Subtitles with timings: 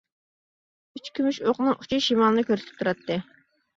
[0.99, 3.19] ئۈچ كۈمۈش ئوقنىڭ ئۇچى شىمالنى كۆرسىتىپ تۇراتتى.